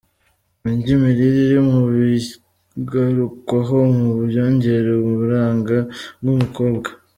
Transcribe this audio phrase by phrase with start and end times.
[0.69, 5.77] Indyo: Imirire iri bu bigarukwaho mu byongera uburanga
[6.21, 6.89] bw’umukobwa.